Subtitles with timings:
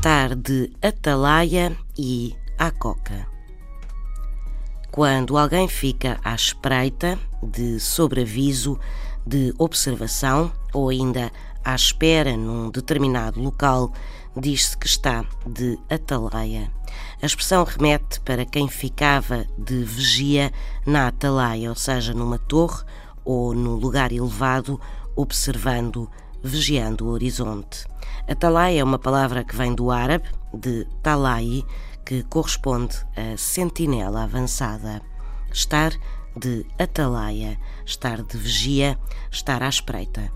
[0.00, 3.26] estar de atalaia e à coca.
[4.90, 8.80] Quando alguém fica à espreita, de sobreaviso,
[9.26, 11.30] de observação ou ainda
[11.62, 13.92] à espera num determinado local,
[14.34, 16.72] diz-se que está de atalaia.
[17.20, 20.50] A expressão remete para quem ficava de vigia
[20.86, 22.84] na atalaia, ou seja, numa torre
[23.22, 24.80] ou num lugar elevado,
[25.14, 26.08] observando,
[26.42, 27.86] vigiando o horizonte.
[28.28, 31.64] Atalaia é uma palavra que vem do árabe, de talai,
[32.04, 35.00] que corresponde a sentinela avançada.
[35.52, 35.92] Estar
[36.36, 38.98] de atalaia, estar de vigia,
[39.30, 40.30] estar à espreita.